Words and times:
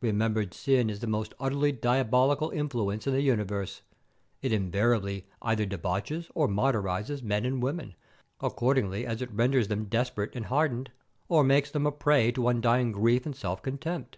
Remembered 0.00 0.54
sin 0.54 0.88
is 0.88 1.00
the 1.00 1.06
most 1.06 1.34
utterly 1.38 1.72
diabolical 1.72 2.48
influence 2.48 3.06
in 3.06 3.12
the 3.12 3.20
universe. 3.20 3.82
It 4.40 4.50
invariably 4.50 5.26
either 5.42 5.66
debauches 5.66 6.30
or 6.34 6.48
martyrizes 6.48 7.22
men 7.22 7.44
and 7.44 7.62
women, 7.62 7.94
accordingly 8.40 9.04
as 9.04 9.20
it 9.20 9.30
renders 9.30 9.68
them 9.68 9.84
desperate 9.84 10.34
and 10.34 10.46
hardened, 10.46 10.90
or 11.28 11.44
makes 11.44 11.70
them 11.70 11.84
a 11.84 11.92
prey 11.92 12.32
to 12.32 12.48
undying 12.48 12.92
grief 12.92 13.26
and 13.26 13.36
self 13.36 13.60
contempt. 13.60 14.16